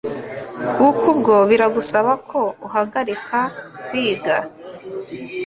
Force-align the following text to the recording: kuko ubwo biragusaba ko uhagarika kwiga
kuko 0.75 1.03
ubwo 1.13 1.35
biragusaba 1.49 2.11
ko 2.29 2.39
uhagarika 2.67 3.39
kwiga 3.85 4.35